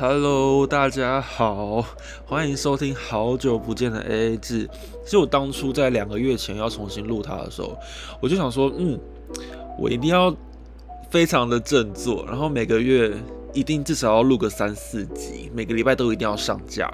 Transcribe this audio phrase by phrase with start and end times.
[0.00, 1.84] Hello，大家好，
[2.24, 4.66] 欢迎收听好久不见的 AA 制。
[5.04, 7.78] 其实我当初在两个月前要重新录它的时候，
[8.18, 8.98] 我就想说，嗯，
[9.78, 10.34] 我一定要
[11.10, 13.12] 非常的振作，然后每个月
[13.52, 16.90] 一定至少要录个三四集，每个礼拜都一定要上架。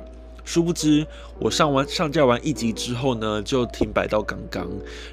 [0.47, 1.05] 殊不知，
[1.41, 4.67] 我上完上架完一集之后呢，就停摆到刚刚，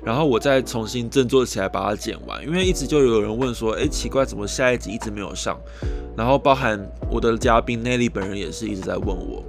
[0.03, 2.41] 然后我再重新振作起来把它剪完。
[2.47, 5.59] 因为一直就有人问说，哎，奇怪，怎么下一集一直没有上？
[6.15, 9.43] 然后包含我的嘉宾奈利本人也是一直在问我，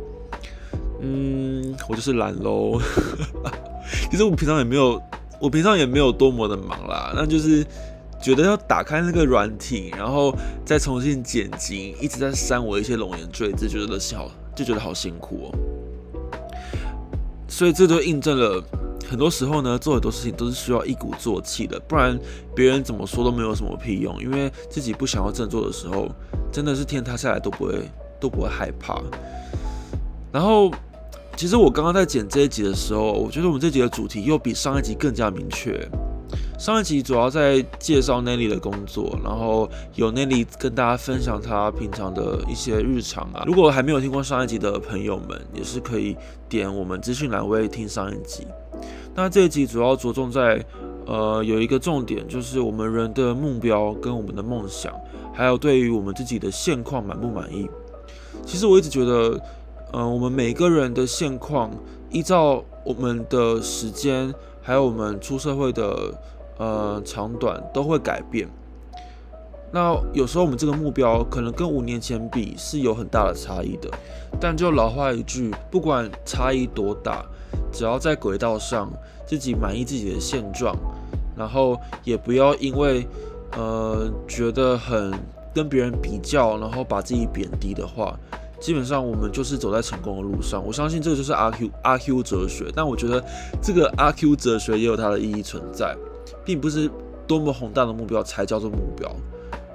[1.03, 2.81] 嗯，我就是懒喽。
[4.11, 5.01] 其实我平常也没有，
[5.39, 7.63] 我平常也没有多么的忙啦，那就是
[8.23, 15.59] 觉得要打开那个软体，然后再重新剪辑，一直在删我一些龙颜赘字，觉得好就觉得好辛苦哦。
[17.49, 18.63] 所以这就印证了，
[19.09, 22.19] 很多时候呢，做很多事情都是需要一鼓作气的，不然
[22.55, 24.21] 别人怎么说都没有什么屁用。
[24.21, 26.09] 因为自己不想要振作的时候，
[26.51, 29.01] 真的是天塌下来都不会都不会害怕。
[30.33, 30.71] 然后，
[31.37, 35.89] 其实我刚刚在剪这一集的时候，我觉得我们这集的主题又比上一集更加明确。
[36.57, 43.43] 上一集主要在介绍奈利的工作，然后有奈利跟大家分享他平常的一些日常啊。
[43.45, 46.17] 如果还没有听过上一集的朋友们，也是可以
[46.49, 48.47] 点我们资讯栏位听上一集。
[49.15, 50.65] 那这一集主要着重在，
[51.07, 54.95] 呃，有一个重点就是我们人的目标跟我们的梦想，
[55.35, 57.69] 还有对于我们自己的现况满不满意。
[58.47, 59.39] 其实我一直觉得，
[59.93, 61.71] 嗯，我们每个人的现况，
[62.11, 64.33] 依照我们的时间，
[64.63, 66.15] 还有我们出社会的。
[66.59, 68.49] 呃，长短都会改变。
[69.73, 73.91] 那有时候我们这个目标可能跟五年前比是有很大的差异的。
[74.41, 77.25] 但就老话一句，不管差异多大，
[77.73, 78.89] 只要在轨道上
[79.27, 80.77] 自己满意自己的现状，
[81.37, 83.05] 然后也不要因为
[83.57, 85.13] 呃觉得很
[85.53, 88.17] 跟别人比较，然后把自己贬低的话，
[88.61, 90.65] 基本上我们就是走在成功的路上。
[90.65, 92.71] 我相信这个就是阿 Q 阿 Q 哲学。
[92.75, 93.25] 但我觉得
[93.61, 95.97] 这个阿 Q 哲学也有它的意义存在。
[96.45, 96.91] 并不是
[97.27, 99.11] 多么宏大的目标才叫做目标。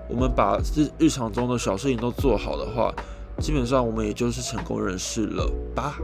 [0.07, 2.93] 我们把日日常中的小事情都做好的话，
[3.39, 5.97] 基本上我们也就是成功人士了吧？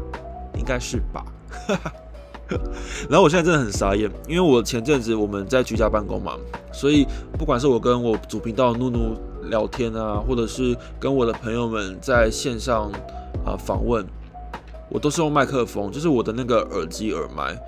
[0.58, 1.26] 应该是吧？
[3.10, 6.38] 然后我现在真的很傻眼，因为我前阵子我们在居家办公嘛，
[6.72, 9.16] 所以不管是我跟我主频道怒怒
[9.50, 12.92] 聊天啊，或者是跟我的朋友们在线上
[13.44, 14.06] 啊访问，
[14.90, 17.60] 我都是用麦克风，就是我的那个耳机耳麦。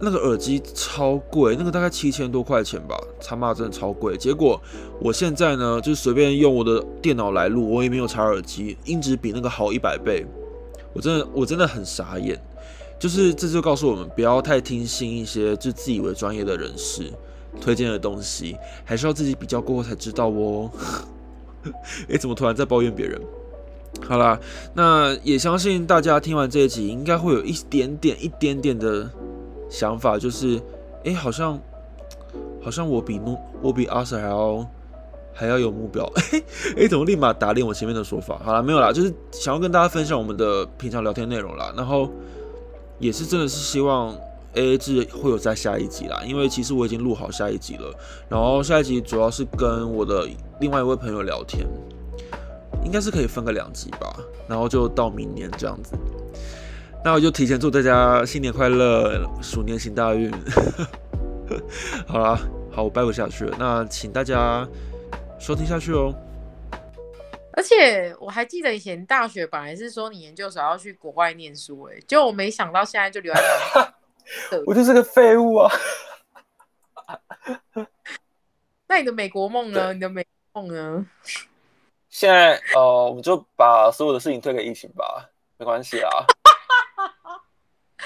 [0.00, 4.16] 那个耳机超贵，那个大概七千多块钱吧，他妈真的超贵。
[4.16, 4.60] 结果
[5.00, 10.26] 我现在呢，就随便用我的电脑来录，我也没有插耳机，音质比那个好一百倍。
[10.92, 12.40] 我真的我真的很傻眼，
[12.98, 17.12] 就是这就告诉我们，不要太听信一些就自以为专业的人士
[17.60, 20.70] 推荐的东西，还是要自己比较过后才知道哦。
[22.10, 23.20] 哎，怎么突然在抱怨别人？
[24.06, 24.38] 好啦，
[24.74, 29.08] 那也相信大家听完这一集，应该会有一点点、一点点的。
[29.68, 30.60] 想法就是，
[31.04, 31.58] 哎，好像，
[32.62, 34.66] 好像我比诺，我比阿 Sir 还要
[35.32, 36.08] 还要有目标。
[36.76, 38.40] 哎，怎么立马打脸我前面的说法？
[38.44, 41.72] 好了，没有啦，就是想要跟大家分享我们的平常聊天内容啦。
[41.76, 42.08] 然后
[42.98, 44.16] 也是真的是希望
[44.54, 47.92] AA 制会有在下一集啦，因为其实我已经录好下一集了。
[48.28, 50.28] 然后下一集主要是跟我的
[50.60, 51.66] 另外一位朋友聊天，
[52.84, 54.16] 应该是可以分个两集吧。
[54.46, 55.96] 然后就到明年这样子。
[57.04, 60.32] 那我就提前祝大家新年快乐，鼠年行大运。
[62.08, 62.40] 好啦，
[62.72, 63.54] 好，我掰不下去了。
[63.60, 64.66] 那请大家
[65.38, 66.14] 收听下去哦。
[67.52, 73.94] 而且我还记得以前大学本来是说你研究所要去国外念书，哎，就我没想到现在就留在台湾。
[74.66, 75.70] 我就是个废物啊。
[78.88, 79.92] 那你的美国梦呢？
[79.92, 81.06] 你的美梦呢？
[82.08, 85.28] 现在呃，我们就把所有的事情推给疫情吧，
[85.58, 86.10] 没关系啊。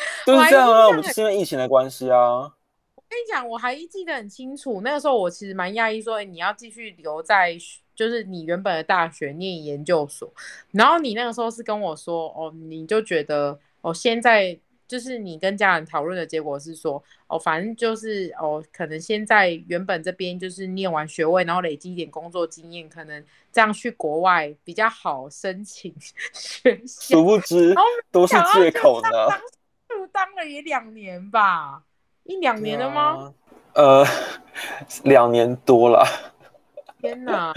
[0.27, 2.53] 都是这样啊，我们是因为疫情的关系啊。
[2.95, 7.57] 我跟你讲，我还记得很清楚，那个时候我其实蛮讶异，说你要继续留在，
[7.95, 10.31] 就是你原本的大学念研究所。
[10.73, 25.95] 然后你那个时候是跟我说，哦，你就觉得，哦，现在就是你跟家人讨论的结果是说，哦，反正就是哦，可能现在原本这边就是念完学位，然后累积一点工作经验，可能这样去国外比较好申请
[26.35, 27.17] 学校。
[27.17, 27.75] 殊不知
[28.13, 29.09] 都是借口呢。
[30.13, 31.83] 当了也两年吧，
[32.25, 33.33] 一两年了吗？
[33.75, 34.05] 呃，
[35.05, 36.05] 两年多了。
[37.01, 37.53] 天哪！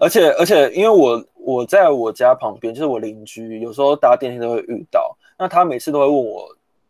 [0.00, 5.16] 而 且而且，因为我我在我家旁边，就是我邻居，有时候搭电梯都会遇到。
[5.38, 6.48] 那他每次都会问我，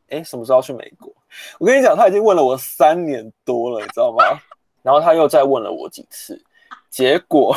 [0.08, 1.12] 哎，什么时候去美国？
[1.58, 4.24] 我跟你讲，他已经问了我三年多了，你知道吗？
[4.82, 6.42] 然后他又再问了我几次，
[6.88, 7.54] 结果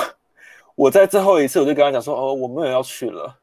[0.76, 3.36] 我在最后一次，我就跟他讲说，哦，我没有要去了。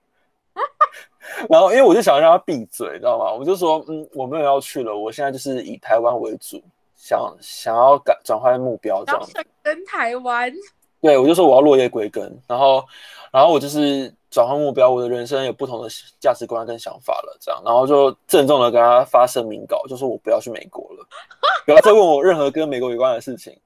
[1.49, 3.33] 然后因为我就想让他闭嘴，知道吗？
[3.33, 6.63] 我就说，嗯，我没有要去了，我现在就是以台湾为主，
[6.97, 9.33] 想想要改转换目标这样子。
[9.63, 10.53] 跟台湾，
[11.01, 12.85] 对我就说我要落叶归根，然后，
[13.31, 15.89] 然后我就是转换目标，我的人生有不同的
[16.19, 21.07] 价值观跟想法了，这样，然后就郑重的跟他发声明稿，就说我不要去美国了，
[21.67, 23.57] 不要再问我任何跟美国有关的事情。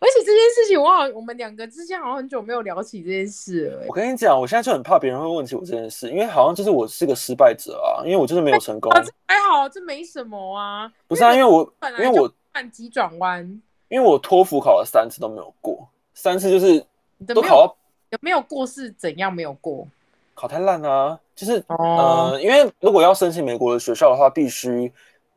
[0.00, 3.84] 而且这件事情，我好，我们两个之间好像很久没有聊起这件事了。
[3.88, 8.90] 我跟你讲，我现在就很怕别人会问起我这件事，因为好像就是我是个失败者啊，因为我就是没有成功。
[9.26, 10.92] 还好，这没什么啊。
[11.06, 16.84] 不是啊，因为我因为我半急转弯，因为我托福考了三次都没有过，三次就是
[17.26, 17.76] 都考到
[18.10, 19.86] 有没有过是怎样没有过？
[20.34, 24.90] 考太烂啊，就是哦呃，因为如果要申请美国的学校的话，必须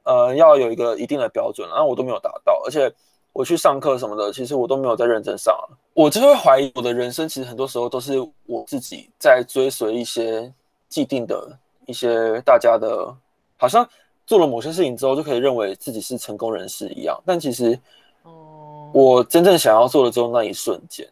[0.04, 2.92] 呃要有一个一定的标准，然后我都没有达到，而且
[3.36, 5.68] 我去上课什么的，其实我都没有在认真上啊。
[5.94, 8.14] 我就会怀疑我的人生，其实很多时候都是
[8.46, 10.50] 我自己在追随一些
[10.88, 11.46] 既定的
[11.86, 13.14] 一些大家的，
[13.58, 13.86] 好像
[14.26, 17.78] 做了某些事情之后就可以认为自己是成功人士一样，但其实
[18.24, 21.06] 哦，我真正想要做的只有那一瞬间，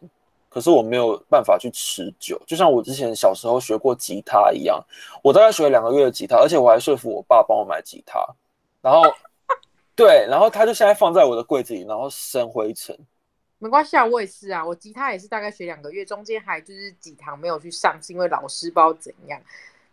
[0.48, 2.40] 可是我没有办法去持久。
[2.46, 4.82] 就像我之前小时候学过吉他一样，
[5.22, 8.18] 我大概学了两个月的吉他，而且我还说服我爸帮我买吉他，
[8.80, 9.02] 然后
[9.96, 12.98] 对，然后他就现在放在我的柜子里，然后生灰尘。
[13.58, 19.40] 没关系啊，我也是啊，我吉他也是大概学两个月，中间还就是几堂没有去上，是因为老师不知道怎样。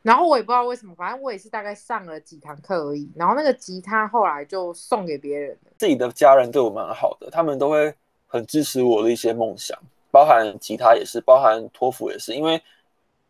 [0.01, 3.07] 然后我也不知道为什么，反正我也是大概上了几堂课而已。
[3.15, 5.71] 然后那个吉他后来就送给别人了。
[5.77, 7.93] 自己的家人对我蛮好的，他们都会
[8.27, 9.77] 很支持我的一些梦想，
[10.09, 12.61] 包含吉他也是，包含托福也是，因为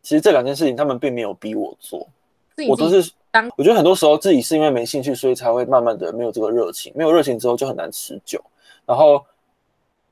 [0.01, 2.07] 其实这两件事情他们并没有逼我做，
[2.69, 3.12] 我都是
[3.56, 8.44] 我觉得很多时候自己是因为没兴趣，所以才会慢慢的没有这个热情，没有热情之后就很难持久。
[8.86, 9.25] 然后，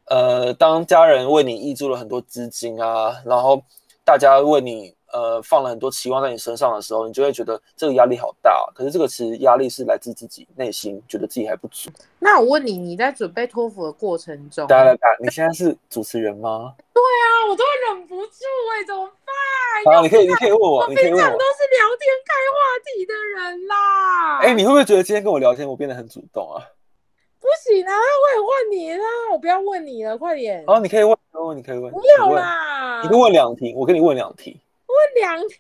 [0.05, 3.61] 呃，当家人为你挹注了很多资金啊，然后
[4.05, 8.71] 大家为你呃放了很多期望在你身上的时候，你就会觉得这个压力好大。
[8.73, 11.89] 可是这个其实压力是来自自己内心觉得自己还不足。
[12.19, 16.73] 那我问你，你在准备托福的过程中，大家来，你现在是主持人吗？
[16.93, 19.05] 对啊，我都会忍不住哎、怎么
[19.85, 19.93] 办？
[19.95, 21.45] 好，你可以，你可以问我，我平常都。
[21.59, 24.39] 是聊天开话题的人啦。
[24.39, 26.63] 哎、你会不会觉得今天跟我聊天，我变得很主动啊？
[27.41, 30.63] 不行啊，我也问你啦，我不要问你了，快点。
[30.67, 34.68] 哦，你可以问，你可以问，你可以问，不要，啦，你可以问两题，我跟你问两题，问
[35.21, 35.55] 两题，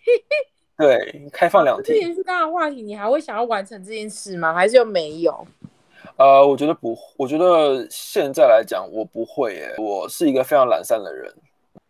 [0.77, 1.93] 对，开放两题。
[1.93, 4.53] 这也是刚刚的话题，你还会想要完成这件事吗？
[4.53, 5.47] 还是就没有？
[6.17, 11.33] 呃，我觉得不，我觉得现在来讲，我不会耶，我是一个非常懒散的人。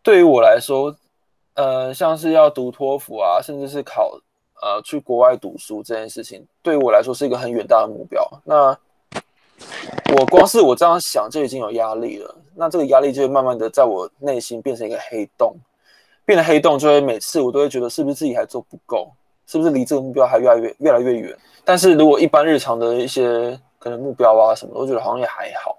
[0.03, 0.95] 对于我来说，
[1.56, 4.19] 呃，像是要读托福啊，甚至是考
[4.62, 8.24] 呃去国外读书这件事情，对于我来说是一个很远大的目标。
[8.44, 8.77] 那
[10.15, 15.56] 我光是我这样想就已经有压力了，那这个压力就会慢慢的在我内心变成一个黑洞，
[16.29, 19.11] 变得黑洞就会每次我都会觉得是不是自己还做不够，
[19.47, 21.35] 是不是离这个目标还越来越越来越远。
[21.65, 25.75] 但是如果一般日常的一些可能目标啊什么的，我觉得好像也还好，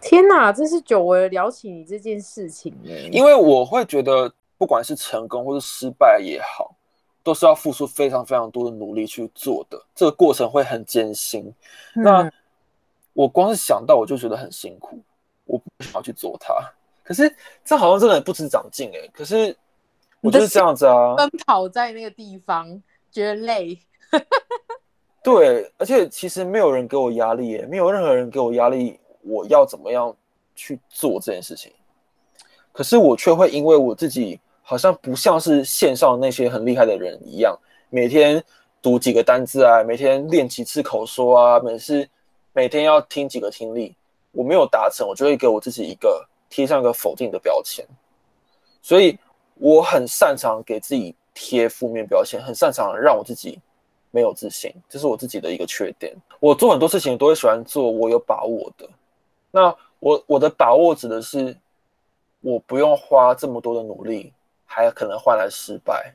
[0.00, 3.10] 天哪，这是久违了聊起你这件事情耶。
[3.12, 6.74] 因为我会觉得不管是成功或是失败也好，
[7.22, 11.52] 都是要付出非常非常多的努力去做的，这个过程会很艰辛。
[11.94, 12.32] 那嗯
[13.12, 14.98] 我光是想到我就觉得很辛苦，
[15.44, 16.54] 我不想要去做它。
[17.04, 17.30] 可是
[17.62, 19.54] 这好像真的不知长进哎、可是
[20.24, 22.82] 我就是这样子啊，奔跑在那个地方，
[23.12, 23.78] 觉得累。
[25.22, 30.14] 对，而且其实没有人给我压力耶，没有任何人给我压力，我要怎么样
[30.54, 31.70] 去做这件事情。
[32.72, 37.54] 可是我却会因为我自己好像不像是线上那些很厉害的人一样，
[37.90, 38.42] 每天
[38.80, 42.08] 读几个单字啊，每天练几次口说啊，每次
[42.54, 43.94] 每天要听几个听力，
[44.32, 47.86] 我没有达成，我就会给我自己一个贴上一个否定的标签。
[48.82, 49.18] 所以
[49.54, 53.58] 我很擅长给自己贴负面标签，很擅长让我自己
[54.10, 56.14] 没有自信，这是我自己的一个缺点。
[56.40, 58.88] 我做很多事情都会喜欢做我有把握的。
[59.50, 61.56] 那我我的把握指的是，
[62.40, 64.32] 我不用花这么多的努力，
[64.66, 66.12] 还可能换来失败。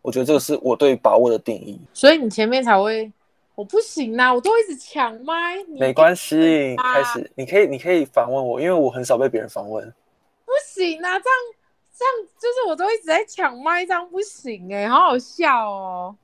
[0.00, 1.78] 我觉得这个是我对把握的定义。
[1.94, 3.10] 所以你前面才会，
[3.54, 5.62] 我不行啦，我都一直抢麦。
[5.68, 9.84] 你没关系，啊开始你可以你可以反问我，因为我很少被别人反问。
[10.44, 11.36] 不行啊，这样
[11.94, 16.16] 这样就是我都一直在抢麦，这样不行哎、好好笑哦。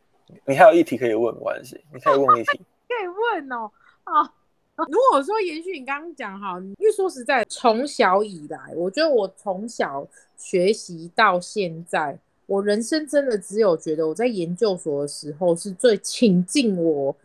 [0.47, 2.61] 你还有一题可以问，没关系，你可以问一题。
[2.89, 3.71] 可以问哦
[4.05, 4.35] 啊。
[4.77, 10.07] 如果说延续你刚刚讲哈，因为说实在，从小以来，我觉得我从小
[10.37, 17.17] 学习到现在，我人生真的只有觉得我在研究所的时候是最倾尽我，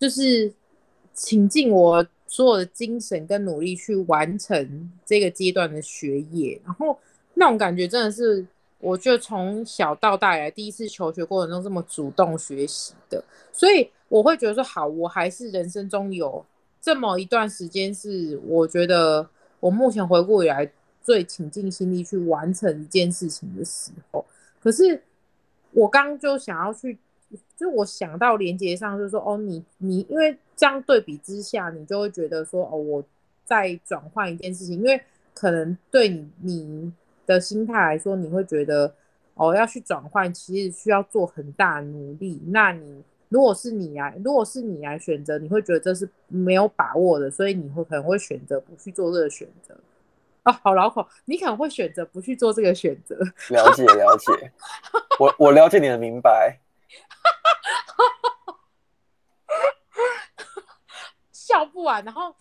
[0.00, 0.52] 就是
[1.12, 6.98] 倾尽我所有的精神跟努力去完成这个阶段的学业，然后
[7.38, 8.44] 那种感觉真的是
[8.78, 16.44] 我就从小到大以来第一次求学过程中这么主动学习的，所以我会觉得说，好，我还是人生中有
[16.80, 19.28] 这么一段时间是我觉得
[19.60, 20.70] 我目前回顾以来
[21.02, 24.24] 最倾尽心力去完成一件事情的时候。
[24.62, 25.02] 可是
[25.72, 26.96] 我刚刚就想要去，
[27.56, 33.04] 就我想到连接上，就是说，哦，你你因为这样对比之下，你就会觉得说，哦，我
[33.44, 35.00] 在转换一件事情，因为
[35.34, 36.92] 可能对你你。
[37.26, 38.94] 的心态来说，你会觉得
[39.34, 42.40] 哦，要去转换，其实需要做很大努力。
[42.46, 49.76] 那你如果是你来，如果是你来选择，你会觉得这是没有把握的，所以你会可能会选择不去做这个选择。
[50.44, 53.16] 啊，好老口，你可能会选择不去做这个选择。
[53.50, 54.52] 了解了解，
[55.18, 56.60] 我我了解你的明白。
[61.32, 62.34] 笑不完，然后。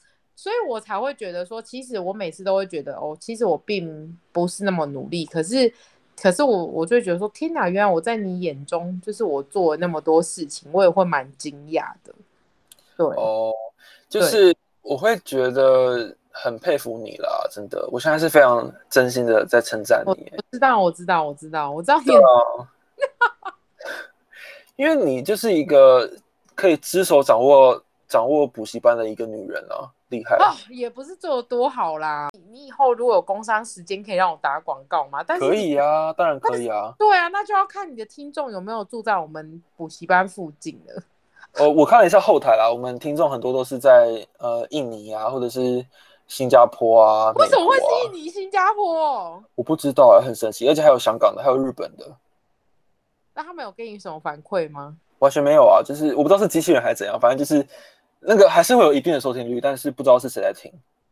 [0.46, 5.26] 所以我才会觉得说，其实我每次都会觉得，哦，其实我并不是那么努力。
[5.26, 5.74] 可是，
[6.22, 12.14] 可是我我就觉得说，天哪，原来我在你眼中，就是我做了那么多事情，我也会蛮惊讶的。
[12.96, 13.52] 对，哦，
[14.08, 20.32] 就是我会觉得很佩服你啦，真的，我现在是非常真心的在称赞你。
[20.32, 22.14] 我知道，我知道，我知道，我知道你。
[24.78, 26.08] 因为你就是一个
[26.54, 29.90] 可以只手掌握掌握补习班的一个女人啊。
[30.18, 30.56] 厉害啊！
[30.70, 32.30] 也不是做的多好啦。
[32.52, 35.24] 你以后如果有工商时间，可以让我打广告吗？
[35.26, 36.94] 但是可以啊，当然可以啊。
[36.98, 41.04] 对啊，那就要看你的听众有没有住在我们补习班附近了。
[41.54, 45.86] 呃， 我看了一下后台啦，我们听众很多都是在呃印尼啊，或者是
[46.28, 47.32] 新加坡啊。
[47.36, 49.44] 为什么会是印尼、新加坡？
[49.56, 52.06] 我不知道啊，很神奇，而且还有香港的，还有日本的。
[53.34, 54.96] 那他们有给你什么反馈吗？
[55.20, 57.66] 完全没有啊，就是我不知道是机器人还是怎样，反正就是。
[58.28, 60.72] 那个还是会有一定的收听率，但是不知道是谁在听。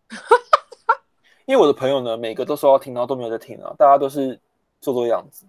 [1.45, 4.39] 因为我的朋友呢，每个都说要听，然后都没有在听啊，大家都是
[4.79, 5.45] 做做样子。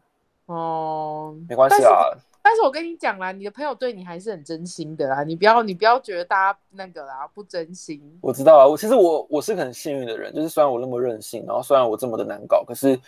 [0.47, 2.11] 哦，没关系啊。
[2.43, 8.03] 但是我跟你讲啦，你的朋友对你还是很真心的啦，你不要你不要觉得大家那个啦不真心。
[8.21, 13.01] 我知道啊，我其实我我是很幸运的人，就是虽然我那么任性，然后虽然我这么的难搞，可是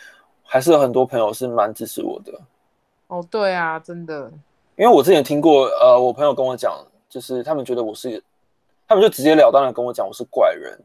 [0.44, 2.32] 还是有很多朋友是蛮支持我的。
[3.08, 4.30] 哦，对啊，真的。
[4.76, 6.72] 因为我之前听过，呃，我朋友跟我讲，
[7.08, 8.22] 就是他们觉得我是。
[8.88, 10.78] 他们就直截了当的跟我讲我是怪人，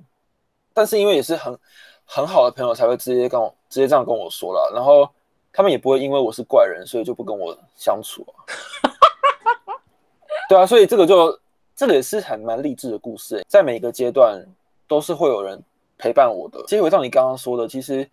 [0.74, 1.58] 但是因为也是很
[2.06, 5.08] 很好的朋友才会直接跟我直接这样跟我说了，然后
[5.54, 8.34] 他们也不会因为我是怪人，所以就不跟我相处啊。
[10.50, 11.40] 对啊，所以这个就
[11.76, 14.46] 这个也是很蛮励志的故事，在每一个阶段
[14.88, 15.62] 都是会有人
[15.98, 16.62] 陪伴我的。
[16.68, 18.10] 其实回到你刚刚说的，其实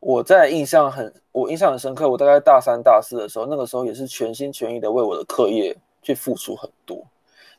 [0.00, 7.04] 我在印象很我印象很深刻，我大概大三大四的时候，那个时候也是全心全意的为我的课业去付出很多。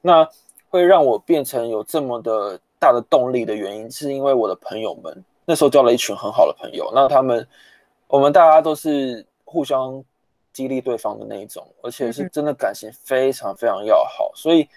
[0.01, 0.27] 那
[0.69, 7.47] 会让我变成有这么的大的动力的原因，是因为我的朋友们那时候交了一群很好的朋友，那他们
[8.07, 10.03] 我们大家都是互相
[10.53, 14.67] 激励对方的那一种，而且是真的感情非常非常要好，所以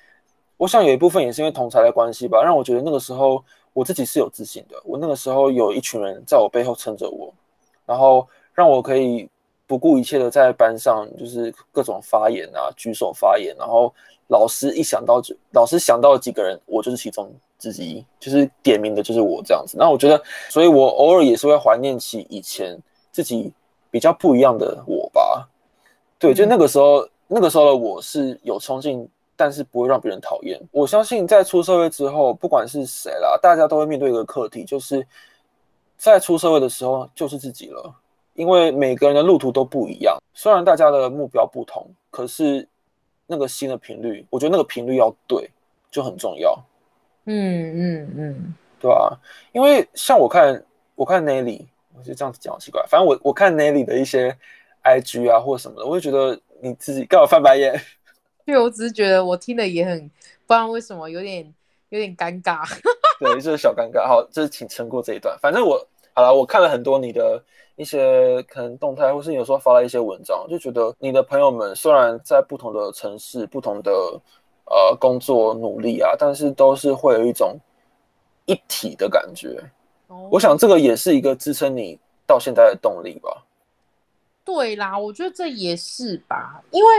[0.57, 3.43] 我想有一部分也是因为同才的关系吧，让我觉得那个时候
[3.73, 4.81] 我自己是有自信的。
[4.85, 7.33] 我那个时候有一群人在我背后撑着我，
[7.87, 9.29] 然后让我可以
[9.71, 13.95] 不顾一切的在班上就是各种发言啊，举手发言，然后。
[14.33, 19.77] 老师一想到就，老师想到了几个人，我就是其中之一，就是点名的，就是我这样子。
[19.77, 22.79] 那我觉得，所以我偶尔也是会怀念起以前
[23.11, 23.53] 自己
[23.91, 25.49] 比较不一样的我吧。
[26.17, 30.61] 对，就那个时候，那个时候的我是有冲劲，但是不会让别人讨厌。
[30.71, 35.05] 我相信在出社会之后，不管是谁啦，大家都会面对一个课题，就是
[35.97, 37.93] 在出社会的时候就是自己了，
[38.41, 42.67] 因为每个人的路途都不一样，虽然大家的目标不同，可是。
[43.33, 45.49] 那个新的频率，我觉得那个频率要对，
[45.89, 46.53] 就很重要。
[47.27, 49.17] 嗯嗯嗯，对吧？
[49.53, 50.61] 因为像我看，
[50.97, 51.65] 我看 Nelly，
[51.97, 52.85] 我就这样子讲奇怪。
[52.89, 54.37] 反正我我看 Nelly 的一些
[54.83, 57.81] IG 啊或者什么的，我就觉得你自己干嘛翻白眼？
[58.45, 60.01] 对，我只是觉得我听的也很，
[60.45, 61.55] 不知道为什么有点
[61.91, 62.69] 有点尴尬。
[63.21, 64.09] 对，就是小尴尬。
[64.09, 65.39] 好，就是请撑过这一段。
[65.41, 67.43] 反正我好了，我看了很多你的。
[67.77, 73.91] 一些可能动态，或是有时候发了一些文章，就觉得你的朋友们虽然在不同的城市、不同的
[74.67, 77.59] 呃工作努力啊，但是都是会有一种
[78.45, 79.59] 一体的感觉。
[80.31, 83.47] 我想这个也是一个支撑你到现在的动力吧。
[84.45, 86.63] 对啦，我觉得这也是吧。
[86.73, 86.91] 因为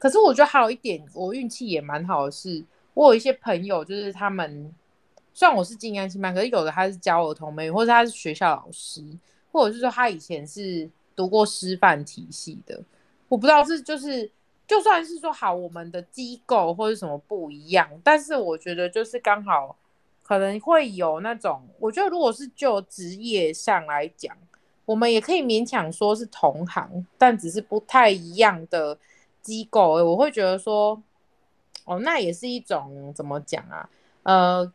[0.00, 2.60] 可是我觉得还有一点，我运气也蛮好的，是
[2.94, 4.74] 我有一些朋友，就是他们
[5.34, 9.04] 虽然我是静安新班，可是有的他是教儿童美语，或者他是学校老师。
[9.52, 12.82] 或者是说他以前是读过师范体系的，
[13.28, 14.28] 我不知道是就是
[14.66, 19.76] 就算是说好我们的机构或者什么不一样，但是我觉得就是刚好
[20.24, 24.36] 可能会有那种，我觉得如果是就职业上来讲，
[24.84, 28.98] 我们也可以勉强说是同行，但只是不太一样的
[29.40, 30.04] 机构。
[30.04, 31.00] 我会觉得说，
[31.84, 33.88] 哦，那也是一种怎么讲啊？
[34.24, 34.72] 呃，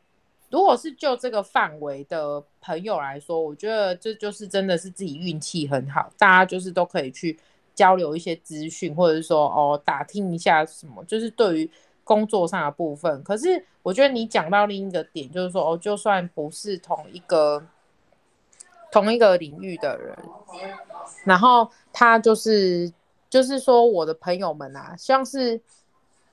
[0.50, 7.38] 如果是就这个范围的朋友来说，我觉得这就是真的是自己运气很好，大家就是都可以去
[7.74, 11.72] 交流一些资讯，或者是说哦打听一下什么，就是对于
[12.04, 13.24] 工作上的部分。
[13.24, 17.64] 可是我觉得你讲到另一个点，就是说哦，就算不是同一个。
[18.92, 20.18] 同一个领域的人，
[21.24, 22.92] 然后他就是
[23.30, 25.62] 就是说我的朋友们啊，像是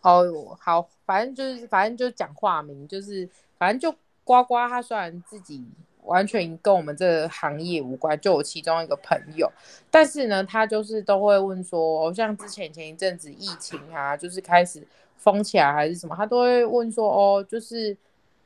[0.01, 3.95] 哦好，反正就是反正就讲化名，就是反正就
[4.27, 5.65] 呱呱，他虽然自己
[6.03, 9.51] 完全跟我们这个行业无关，就我其中一个朋友，
[9.91, 17.97] 但是呢，他就是都会问说，像之前前一阵子疫情啊，就是开始封起来还是什么，他都会问说哦，就是。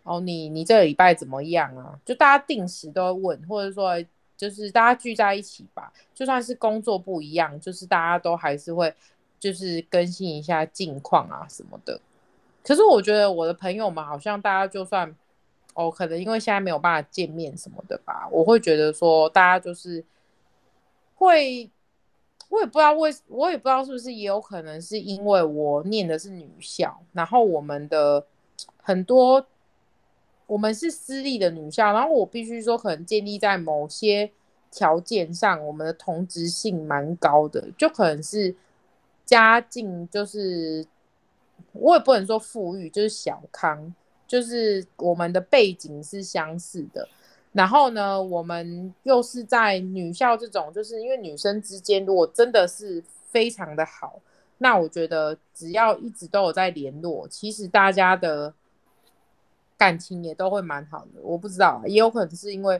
[0.03, 1.95] 哦，你你这个礼拜怎么样啊？
[2.07, 4.03] 就大家定时都会问，或者说
[4.35, 8.93] 就是大家聚在一起吧，就算是工作不一样，就是大家都还是会
[9.39, 12.01] 就是更新一下近况啊什么的。
[12.65, 15.15] 可是我觉得我的朋友们好像大家就算
[15.75, 20.05] 哦，可能因为现在没有办法见面什么的吧，我会觉得说大家就是
[21.17, 21.71] 会，
[22.49, 28.27] 我也不知道为，我也不知道是不是也有可能是因为我念的是女校，然后我们的
[28.83, 29.47] 很多。
[30.47, 34.29] 我们是私立的女校，然后我必须说，可能建立在某些
[34.73, 38.53] 条件上，我们的同质性蛮高的，就可能是
[39.25, 40.85] 家境，就是
[41.71, 43.95] 我也不能说富裕，就是小康，
[44.31, 47.09] 就是我们的背景是相似的。
[47.53, 54.21] 然后呢，我们又是在女校这种，就是因为女生之间如果真的是非常的好，
[54.59, 58.55] 那我觉得只要一直都有在联络，其实大家的。
[59.81, 62.79] 感情也都会蛮好的，我不知道，也有可能是因为，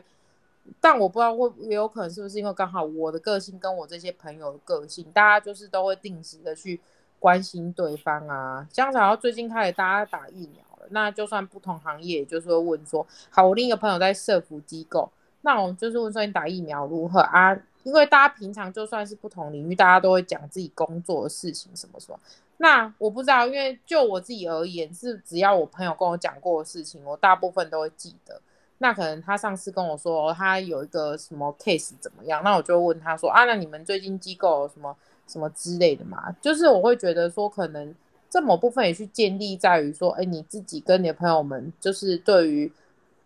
[0.79, 6.79] 但我不知道会也有可能是不是因为刚好我的个性跟我这些朋友的个性，大家就是都会定时的去
[7.17, 8.67] 关心对方啊。
[8.71, 15.09] 像然后最近开始大家打疫苗那就算不同行业，就是会问说，好，我另一个朋友在社服机构，
[15.41, 17.57] 那我就是问说你打疫苗如何啊？
[17.83, 22.19] 因为大家平常就算是不同领域，大家都会讲自己工作的事情什么什么。
[22.57, 28.39] 那我不知道，因为就我自己而言，是只要我朋友跟我讲过的事情，我大部分都会记得。
[28.77, 36.35] 那可能他上次跟我说他有一个什么 case 怎么样，那我就问他说啊，那你们最近机构有什么什么之类的嘛？
[36.39, 37.95] 就是我会觉得说，可能
[38.31, 42.71] 这某部分也去建立在于说，哎，你自己跟你的朋友们，就是对于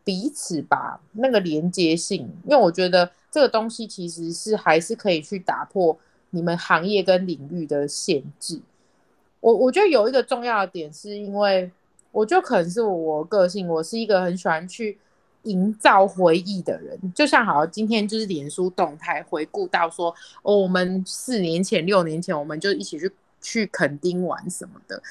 [0.04, 5.96] 彼此吧那个连接性，因为我觉得这个东西其实是还是可以去打破
[6.32, 8.60] 你们行业跟领域的限制。
[9.41, 11.72] 我我觉得有一个重要的点，是因为
[12.12, 14.98] 我就可能是我个性，我是一个很喜欢去
[15.44, 17.00] 营造回忆的人。
[17.13, 23.12] 就像好像，今天就是脸书动态回顾到说，哦，我们四年前、六年前，我们就一起去
[23.45, 25.01] 去垦丁玩什么的，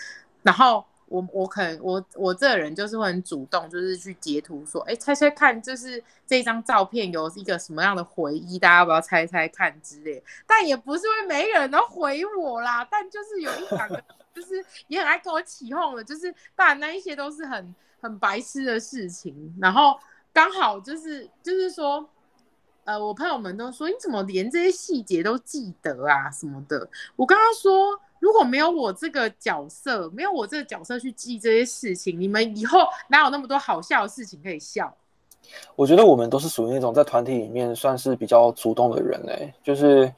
[0.43, 0.85] 然后。
[1.07, 10.21] 我我可能我我这个人就是会很主动，就是去截图说，哎，猜猜看，就是这张照片有一个什么样的回忆，大家要不要猜猜看之类。
[10.47, 14.03] 但也不是会每个人都回我啦，但就是有一两个，
[14.35, 19.55] 就是也很爱跟我起哄的，就是当然那一些都是很很白痴的事情。
[19.61, 19.97] 然后
[20.33, 22.09] 刚好就是就是说，
[22.85, 26.89] 呃，我朋友们都说你怎么连这些细节都记得啊什么的。
[27.15, 28.01] 我刚刚说。
[28.25, 34.91] 如果没有我这个角色，没有我这个角色去记这些事情，你们以后哪有那么多好笑的事情可以笑？
[35.77, 40.11] 我觉得我们都是属于那种在团体里面算是比较主动的人哎，就是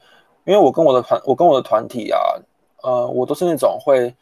[0.45, 2.19] 因为我跟我的团，我跟我的团体啊，
[2.81, 4.15] 呃，我都是那种会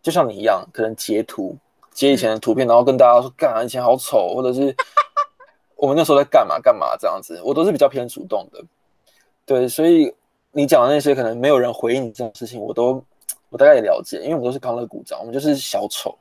[0.00, 1.54] 就像你一样，可能截图
[1.92, 4.74] 截以前的图片，然后跟大家说干啊以前好丑，或者是
[5.74, 8.64] 我们那时候在干嘛干嘛这样子，我都是比较偏主动的。
[9.44, 10.10] 对，所以
[10.52, 13.04] 你讲的那些可能没有人回应你这种事情，我都。
[13.48, 16.18] 我大概也了解，因为我们都是康乐股长，我们就是小丑。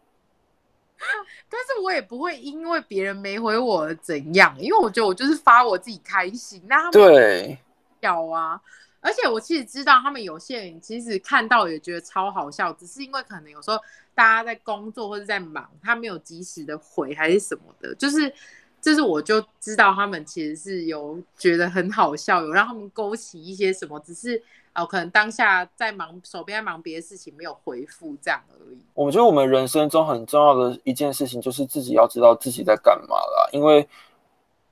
[1.49, 6.61] 但是我也不会因为别人没回我怎样，因为我觉得我就是发我自己开心。
[6.67, 7.57] 那他们对，
[7.99, 8.59] 有啊。
[9.01, 13.77] 而且我其实知道，他们有些人其实看到也觉得超好笑，只是因为可能有时候
[14.15, 18.33] 大家在工作或者在忙，他没有及时的回还是什么的，就是，
[18.81, 24.41] 就是我就知道他们其实是有觉得很好笑，有让他们勾起一些什么，只是。
[24.75, 28.77] 哦，可能当下在忙，手边在忙别的事情，没有回复这样而已。
[28.93, 33.49] 我觉得我们人生中很重要的一件事情，就是自己要知道自己在干嘛啦。
[33.53, 33.87] 因为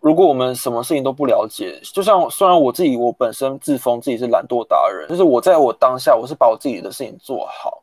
[0.01, 7.81] 如果我们什么事情都不了解，就像虽然我自己我本身自封自己是懒惰达人，就是我在我当下我是把我自己的事情做好，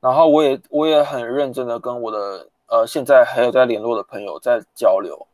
[0.00, 5.26] 然后我也我也很认真的跟我的呃现在还有在联络的朋友在交流。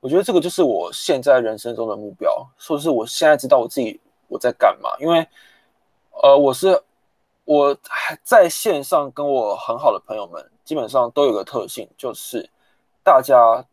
[0.00, 5.26] 我觉得这个就是我现在人生中的目标，说是我现在知道我自己我在干嘛，因为
[6.22, 6.80] 呃，我是
[7.44, 7.76] 我
[8.22, 12.48] 在线上跟我很好的朋友们，基本上都有个特性，就是
[13.02, 13.64] 大家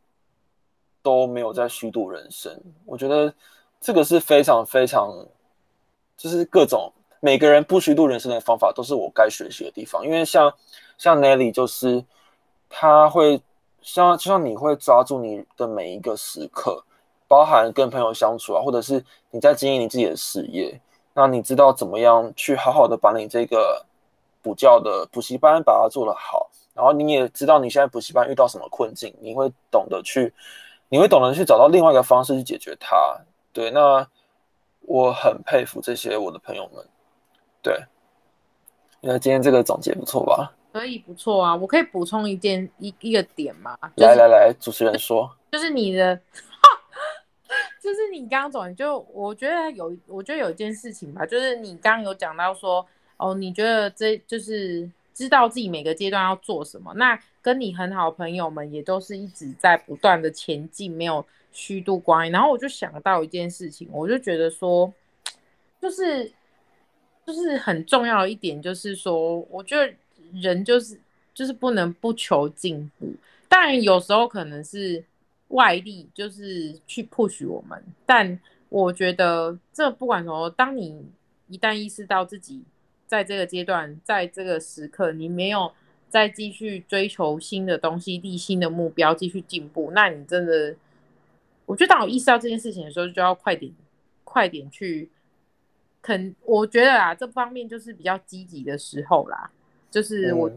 [1.03, 2.59] 都没有在虚度人生。
[2.85, 3.33] 我觉得
[3.79, 5.13] 这个是非常非常，
[6.17, 10.03] 就是各种每个人不虚度人生的方法，都是我该学习的地方。
[10.03, 10.51] 因为像
[10.97, 12.03] 像 Nelly，就是
[12.67, 13.41] 他会。
[13.81, 16.83] 像就像你会抓住你的每一个时刻，
[17.27, 20.79] 包含跟朋友相处啊，或者是你在经营你自己的事业，
[21.13, 23.85] 那你知道怎么样去好好的把你这个
[24.41, 30.33] 补教的补习班把它做得好，然后你也知道你现在补习班遇到什么困境，你会懂得去，
[30.89, 32.95] 你会懂得去找到另外一个方式去解决它。
[33.51, 34.07] 对，那
[34.81, 36.85] 我很佩服这些我的朋友们。
[37.61, 37.83] 对，
[39.01, 40.51] 那今天这个总结不错吧？
[40.71, 43.77] 可以不错啊，我可以补充一件一一个点吗？
[43.95, 46.19] 来来来，主持人说，就是你的，
[47.85, 52.85] 就是你刚刚总就我觉得有，我觉得有一件事情吧，就是你刚刚有讲到说，
[53.17, 62.31] 哦，你觉得这就是知道自己每个阶段要做什么，那跟你很好朋友们也都是一直在不断的前进，没有虚度光阴。
[62.31, 64.91] 然后我就想到一件事情，我就觉得说，
[65.79, 66.31] 就是
[67.25, 69.93] 就是很重要的一点，就是说，我觉得。
[70.41, 70.99] 人就是
[71.35, 73.13] 就是不能不求进步，
[73.47, 75.01] 当然有时候可能是
[75.49, 81.05] 外力就是去 push 我们，但我觉得这不管什么，当你
[81.47, 82.63] 一旦意识到自己
[83.05, 85.71] 在这个阶段，在这个时刻，你没有
[86.09, 90.75] 再继续追求新的东西、立新的目标、继续进步，那你真的，
[91.65, 93.71] 我觉得当我意识到这件事情的时候，就要快点
[94.23, 95.09] 快点去，
[96.01, 99.51] 肯我觉得啊，这方面就是比较积极的时候啦。
[99.91, 100.51] 就是我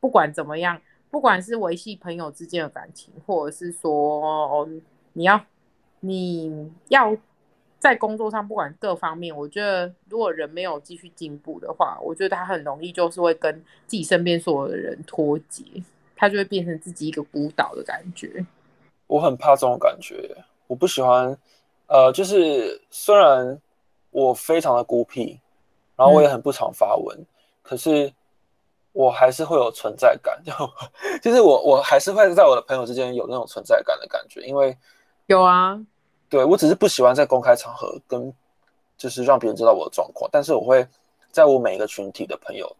[0.00, 0.78] 不管怎么样，
[1.14, 4.68] 不管是维系朋友之间的感情，或者是说
[5.12, 5.40] 你要
[6.00, 7.16] 你要
[7.78, 13.54] 在工作上，不管各方面，我觉得如果人没有继续进步的话，我觉得他很容易就是会跟
[13.86, 15.62] 自己身边所有的人脱节，
[16.16, 18.44] 他就会变成自己一个孤岛的感觉。
[19.06, 21.38] 我很怕这种感觉，我不喜欢。
[21.86, 23.56] 呃，就是虽然
[24.10, 25.38] 我非常的孤僻，
[25.94, 27.24] 然后我也很不常发文，
[27.62, 28.12] 可是。
[28.94, 30.52] 我还是会有存在感，就
[31.20, 34.74] 就是我我还是会在我的朋友之间有那种存在感的感觉，因为
[35.26, 35.76] 有啊，
[36.28, 38.32] 对我只是不喜欢在公开场合跟
[38.96, 40.86] 就是让别人知道我的状况，但是我会
[41.32, 42.70] 在我每一个群体的朋友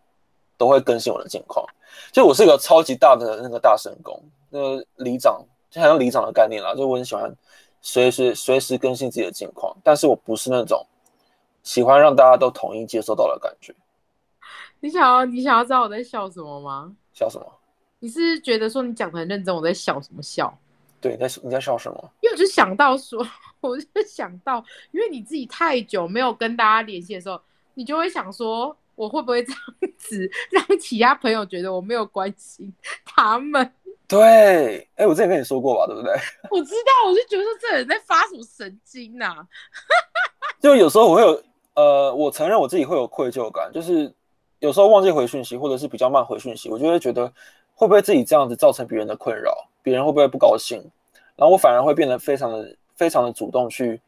[0.56, 1.66] 都会更新我的近况，
[2.12, 7.34] 就我是一个超级大的那个大神工，那个里长就好像里长的概念啦，就我很喜欢
[7.82, 10.86] 随时随时更新自己的近况，但是我不是那种
[11.64, 13.74] 喜欢让大家都统一接受到的感觉。
[14.84, 16.94] 你想要你想要知道我在笑什么吗？
[17.14, 17.46] 笑什么？
[18.00, 20.54] 你是觉得说你讲的很认真，我在笑什么笑？
[21.00, 22.10] 对，你在你在笑什么？
[22.20, 23.26] 因为我就想到说，
[23.62, 27.40] 我就想到，因为你自己太久没有跟大家联系的时候，
[27.72, 29.60] 你就会想说，我会不会这样
[29.96, 32.70] 子让其他朋友觉得我没有关心
[33.06, 33.72] 他们？
[34.06, 36.12] 对，哎，我之前跟你说过吧，对不对？
[36.52, 39.34] 我知道，我就觉得这人在发什么神经呐？
[40.60, 41.42] 就有时候我会有，
[41.72, 44.14] 呃，我承认我自己会有愧疚感，就是。
[44.64, 47.30] 有时候忘记回讯息，或者是比较慢回讯息，我就会觉得
[47.74, 50.78] 会不会自己这样子造成别人的困扰，别人会不会不高兴？
[51.36, 54.00] 然后我反而会变得非常的、非常的主动去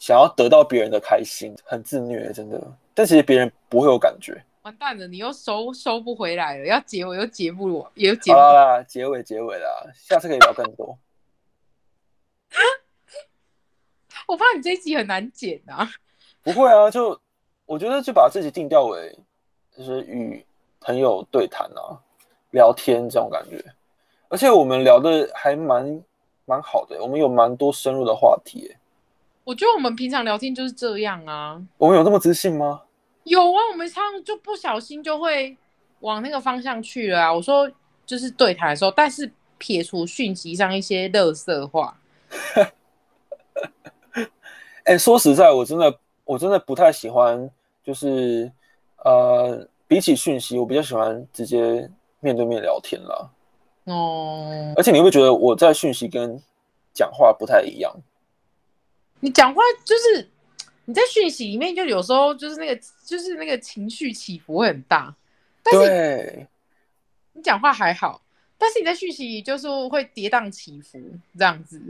[0.00, 2.60] 想要得到别人的开心，很自虐，真的。
[2.94, 4.42] 但其实别人不会有感觉。
[4.62, 8.32] 完蛋了，你又收收不回来了，要结尾又结不了，也结。
[8.32, 10.98] 好啦，结尾结尾啦，下次可以聊更多。
[14.26, 15.88] 我怕你这一集很难剪啊。
[16.42, 17.20] 不会啊，就
[17.66, 19.16] 我觉得就把自己定调为。
[19.76, 20.44] 就是与
[20.80, 21.98] 朋友对谈啊，
[22.50, 23.64] 聊天这种感觉，
[24.28, 26.02] 而且我们聊的还蛮
[26.44, 28.76] 蛮好的，我们有蛮多深入的话题。
[29.44, 31.60] 我觉得我们平常聊天就是这样啊。
[31.78, 32.82] 我们有那么自信吗？
[33.24, 35.56] 有啊，我们常常就不小心就会
[36.00, 37.32] 往那个方向去了啊。
[37.32, 37.70] 我说
[38.04, 41.98] 就是对谈的时候，但是撇除讯息上一些乐色话。
[44.84, 47.50] 哎，说实在，我真的我真的不太喜欢，
[47.82, 48.52] 就是。
[49.04, 53.30] 呃，比起讯息，我比较喜欢直接面对面聊天啦。
[53.84, 56.40] 哦，而且你会觉得我在讯息跟
[56.94, 57.92] 讲话不太一样。
[59.18, 60.28] 你讲话就是
[60.84, 65.12] 你在讯息里面，就有时候就是那个就是那个情绪起伏会很大。
[65.64, 66.46] 但是，
[67.32, 68.22] 你讲话还好，
[68.56, 71.00] 但是你在讯息里就是会跌宕起伏
[71.36, 71.80] 这样子。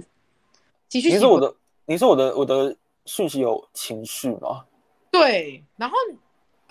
[0.88, 4.64] 情绪，你说我的，你说我的，我的讯息有情绪吗？
[5.10, 5.96] 对，然后。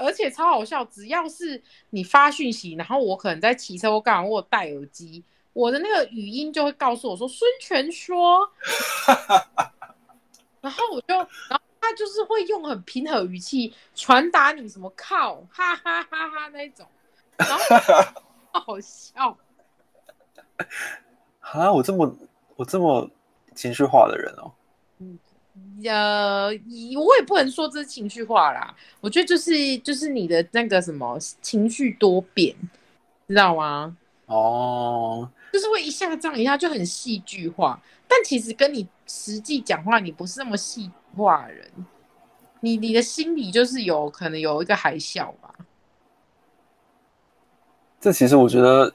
[0.02, 1.62] 而且超好笑，只要是
[1.92, 8.50] 你发讯息，然后我可能在骑车或干嘛，我戴耳机，我的那个语音就会告诉我说孙权说，
[10.62, 16.86] 然后我就，然后他就是会用很平和语气传达你什么靠，哈哈哈哈那一种，
[17.38, 19.38] 然后好笑。
[21.40, 22.16] 啊，我这么
[22.56, 23.10] 我这么
[23.56, 24.52] 情绪化的人哦。
[25.84, 32.56] 呃，我也不能说这是情绪化啦，我觉得就是就是你的那个什么情绪多变，
[33.28, 33.98] 知道吗？
[34.28, 41.70] 哦，就是会一下这样一下就很戏剧化，但其实跟你实际讲话，你不是那么戏剧化的人，
[42.62, 45.54] 你你的心里就是有可能有一个海啸吧。
[48.00, 48.94] 这其实我觉得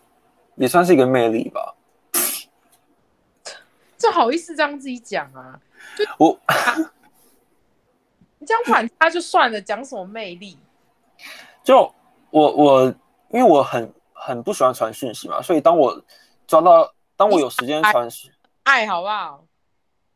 [0.55, 1.75] 也算是一个魅力吧。
[3.99, 5.61] 这好意思这样自己讲啊？
[6.19, 6.39] 我
[8.39, 10.59] 你这样反差就算了，讲什么魅力？
[11.65, 11.93] 就
[12.31, 12.95] 我我
[13.31, 16.01] 因为我很很不喜欢传讯息嘛，所以当我
[16.47, 18.31] 抓到当我有时间传讯，
[18.65, 19.43] 爱好不好？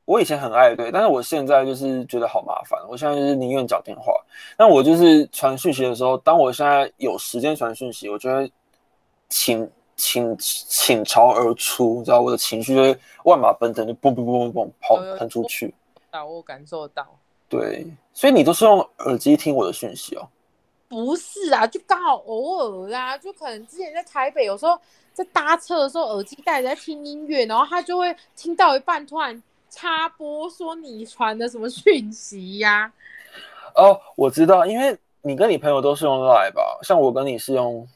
[0.05, 4.12] 我以前很爱对，但是我现在就是觉得好麻烦，我现在就是宁愿讲电话。
[4.59, 8.51] 那我就是传讯息的时候，当我现在有时间传讯息，我觉得
[9.29, 9.70] 请。
[10.01, 15.75] 倾倾巢而出，你知道我的情绪就会万马奔腾，就嘣嘣嘣嘣嘣跑喷出去。
[16.11, 17.07] 啊，我感受到。
[17.49, 20.27] 对，所以你都是用耳机听我的讯息哦？
[20.89, 24.77] 不是啊，就刚好偶尔啊，就可能之前在台北，有时候
[25.13, 32.91] 在搭车的时候，耳机戴着在听音乐，然后他就会听到一半突然插播说你传的什么讯息呀？
[33.77, 36.79] 哦，我知道，因为你跟你朋友都是用 Line 吧？
[36.83, 37.87] 像我跟你是用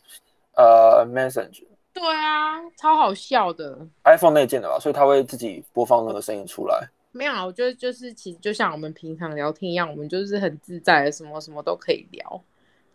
[0.57, 1.65] 呃 Messenger。
[1.95, 3.79] 对啊，超好笑的。
[4.05, 6.87] iPhone 内建的吧，所以它会自己播放那个声音出来。
[7.13, 12.43] 没有啊，我觉得就是其实就像我们平常聊天一样，我们就是很自在，什么什么都可以聊。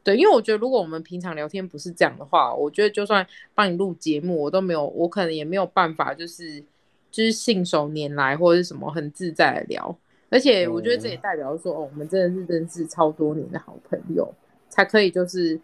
[0.04, 6.62] 对，因为我觉得如果我们平常聊天不是这样的话，我觉得就算帮你录节目，我都没有，我可能也没有办法，就是
[7.10, 9.98] 就是信手拈来或者是什么很自在的聊。
[10.30, 14.30] 而且我觉得这也代表说，哦，我们真的是认识超多年的好朋友，
[14.68, 15.58] 才可以就是。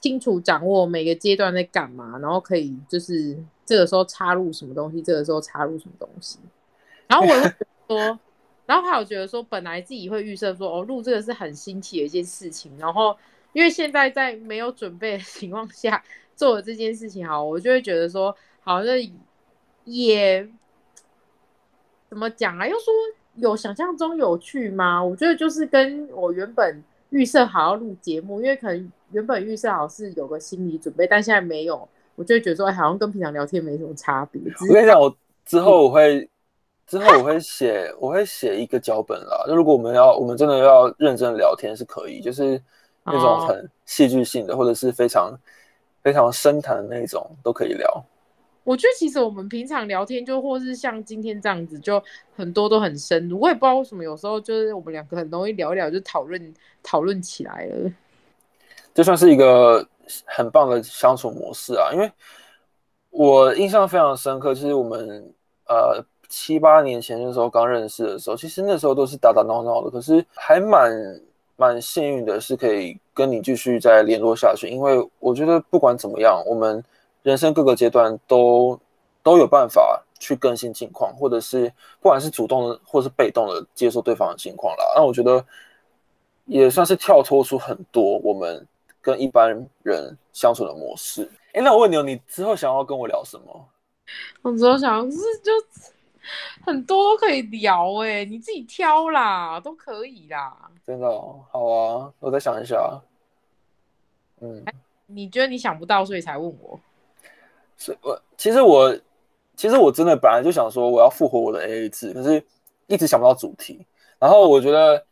[0.00, 6.38] 清楚掌握每个阶段在干嘛，然后可以就是这个时候插入什么东西，这个时候插入什么东西。
[7.08, 7.52] 然后我会
[7.88, 8.20] 说，
[8.64, 12.70] 然后还有觉得说，本来自己会预设说，哦，录这个是很新奇的一件事情。
[12.78, 13.16] 然后
[13.52, 16.00] 因为现在在没有准备的情况下
[16.36, 18.94] 做了这件事情，好，我就会觉得说，好像
[19.84, 20.48] 也
[22.08, 22.68] 怎么讲啊？
[22.68, 22.94] 又说
[23.34, 25.02] 有想象中有趣吗？
[25.02, 28.92] 我觉得就是跟我原本预设好要录节目，因为可能。
[29.12, 34.40] 原本预设好是有个心理准备，但现在没有，我就觉得说，哎，好像跟平常聊天没什么差别。
[34.68, 36.28] 我跟你讲，我之后我会，
[36.86, 39.44] 之后我会写，我会写一个脚本啦。
[39.46, 42.60] 就如果我们要，我们真的要认真聊天是可以，就是
[43.04, 45.38] 那种很戏剧性的，或者是非常
[46.02, 48.04] 非常深谈的那种都可以聊。
[48.64, 52.02] 我觉得其实我们平常聊天，就或是像今天这样子，就
[52.36, 53.40] 很多都很深入。
[53.40, 57.90] 我也不知道为什么，有时候就是我们两个很容易聊一聊就讨论讨论起来了。
[58.98, 59.86] 就算是一个
[60.24, 62.10] 很棒的相处模式啊，因为
[63.10, 65.32] 我印象非常深刻，就是我们
[65.68, 70.90] 呃七八年前的时候刚认识的时候，其实那时候都是打打闹闹的，可是还蛮
[71.54, 74.68] 蛮幸运的，是可以跟你继续再联络下去。
[74.68, 76.84] 因为我觉得不管怎么样，我们
[77.22, 78.76] 人生各个阶段都
[79.22, 84.84] 都有办法去更新近况，或者是不管是主动的或是被动的接受对方的情况啦。
[84.96, 85.44] 那我觉得
[86.46, 88.66] 也算是跳脱出很多我们。
[89.08, 89.48] 跟一般
[89.82, 93.68] 人相处的模式，哎，那我问你哦，你之后想要跟我聊什么？
[94.42, 95.50] 我之后想是就
[96.60, 100.70] 很多都可以聊，哎，你自己挑啦，都可以啦。
[100.86, 103.00] 真的哦，好啊，我再想一下。
[104.42, 104.62] 嗯，
[105.06, 106.78] 你觉得你想不到，所以才问我？
[107.78, 108.94] 是我其实我
[109.56, 112.44] 其实我真的本来就想说我要复活我的 AA 制，可是
[112.88, 113.86] 一直想不到主题。
[114.18, 115.02] 然后我觉得。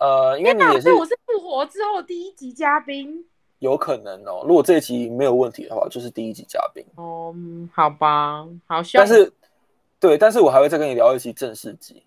[0.00, 3.27] 呃，因为你也是，我是复活之后第一集嘉宾，
[3.58, 4.44] 有可能哦。
[4.46, 6.84] 如果这一集没有问题的话，就是第一集嘉宾。
[6.96, 7.34] 哦，
[7.72, 8.80] 好吧，好。
[8.92, 9.32] 但是，
[9.98, 12.04] 对，但是我还会再跟你聊一期正式集，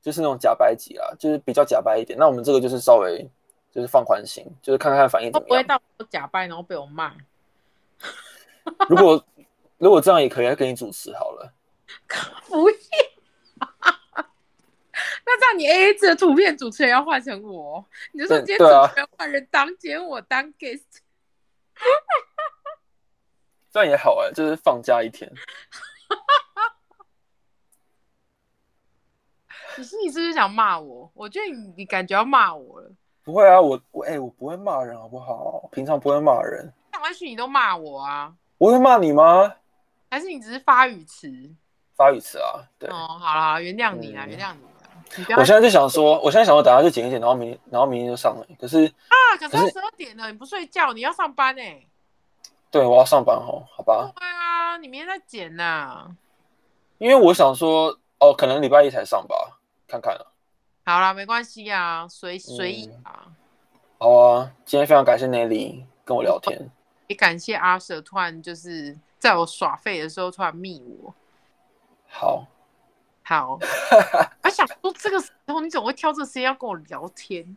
[0.00, 2.18] 就是那种假白集啊，就是比较假白一点。
[2.18, 3.28] 那我们这个就是稍微
[3.72, 5.48] 就是放宽心，就是看看反应怎么样。
[5.48, 7.12] 不会到假白然后被我骂。
[8.88, 9.24] 如果
[9.78, 11.52] 如果这样也可以，跟你主持好了。
[12.48, 12.76] 不要。
[15.26, 20.82] 那这样你 A A 制的图片主持人要换成我，你就说今天主持人换人当，今天我当 guest，
[23.72, 25.30] 这样也好哎，就是放假一天。
[29.76, 31.10] 你是你是不是想骂我？
[31.14, 32.90] 我觉得你你感觉要骂我了。
[33.22, 35.68] 不会啊，我我哎，我不会骂人好不好？
[35.72, 36.72] 平常不会骂人。
[36.92, 38.34] 上完去你都骂我啊？
[38.58, 39.54] 我会骂你吗？
[40.10, 41.30] 还是你只是发语词？
[41.96, 42.90] 发语词啊，对。
[42.90, 44.60] 哦，好啦，原谅你啦，嗯原谅你
[45.36, 48.46] 我现在就想说，我现在想说，等下就剪一剪，然后明然后明天就上了。
[48.60, 51.82] 可是，啊，可是十二点了，你不睡觉，你要上班哎、
[52.70, 54.12] 对我要上班哦，好吧？
[54.16, 56.08] 对啊，你明天再剪呐、
[56.98, 60.26] 因为我想说，哦，可能礼拜一才上吧，看看啊。
[60.84, 63.26] 好啦，没关系啊，随随意嗯啊。
[63.98, 66.70] 好啊，今天非常感谢 Nelly 跟我聊天。
[67.08, 71.12] 也感谢阿舍突然就是在我耍废的时候突然密我。
[72.08, 72.46] 好，
[73.30, 73.56] 好，
[74.42, 77.56] 我想说这个时候你怎么会挑这个时间要跟我聊天？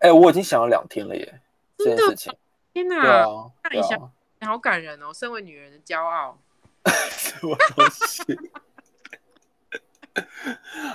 [0.00, 1.40] 哎、我已经想了两天了耶，
[1.78, 2.36] 这真的件事情。
[2.74, 3.24] 天哪，
[3.64, 6.36] 那你想啊，好感人哦，身为女人的骄傲。
[6.84, 8.22] 什么东西？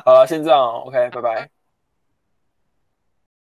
[0.06, 1.50] 好了，先这样哦，OK，拜拜。